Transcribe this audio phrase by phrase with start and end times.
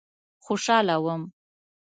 [0.45, 1.21] خوشاله وم.